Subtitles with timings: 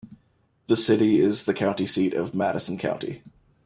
[0.65, 3.21] The city is the county seat of Madison County.